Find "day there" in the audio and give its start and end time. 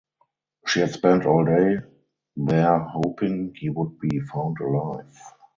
1.45-2.79